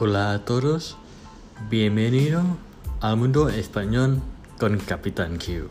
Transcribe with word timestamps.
Hola 0.00 0.32
a 0.32 0.44
todos, 0.44 0.96
bienvenido 1.68 2.42
al 3.02 3.18
mundo 3.18 3.50
español 3.50 4.22
con 4.58 4.78
Capitán 4.78 5.36
Q. 5.38 5.68